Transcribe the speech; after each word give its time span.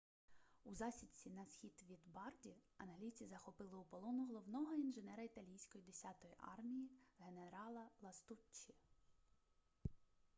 у 0.63 0.73
засідці 0.75 1.29
на 1.29 1.45
схід 1.45 1.85
від 1.89 1.99
барді 2.13 2.55
англійці 2.77 3.25
захопили 3.25 3.77
у 3.77 3.83
полон 3.83 4.25
головного 4.25 4.73
інженера 4.73 5.23
італійської 5.23 5.83
десятої 5.83 6.35
армії 6.39 6.89
генерала 7.19 7.89
ластуччі 8.01 8.73